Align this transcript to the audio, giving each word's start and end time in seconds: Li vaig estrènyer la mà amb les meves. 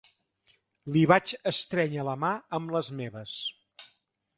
Li 0.95 1.03
vaig 1.11 1.35
estrènyer 1.53 2.09
la 2.11 2.19
mà 2.25 2.35
amb 2.61 2.77
les 2.79 2.95
meves. 3.03 3.41